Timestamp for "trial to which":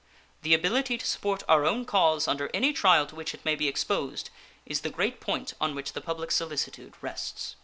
2.73-3.35